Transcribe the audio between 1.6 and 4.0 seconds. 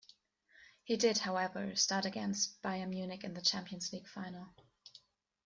start against Bayern Munich in the Champions